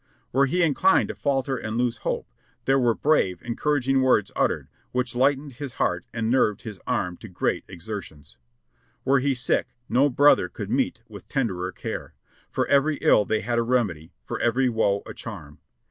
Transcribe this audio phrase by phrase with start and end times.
[0.31, 2.27] Were he inclined to falter and lose hope,
[2.65, 7.27] there were brave, encouraging words uttered, which lightened his heart and nerved his arm to
[7.27, 8.37] greater exer tions.
[9.05, 12.15] Were he sick, no brother could meet with tenderer care.
[12.49, 15.59] For every ill they had a remedy, for every woe a charm.